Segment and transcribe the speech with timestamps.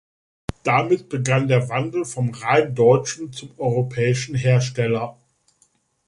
[0.63, 5.15] Damit begann der Wandel vom rein deutschen zum europäischen Hersteller.